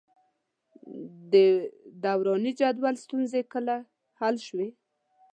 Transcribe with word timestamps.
د 1.33 1.33
دوراني 2.03 2.51
جدول 2.59 2.95
ستونزې 3.03 3.41
کله 3.53 3.75
حل 4.19 4.35
شوې؟ 4.47 4.69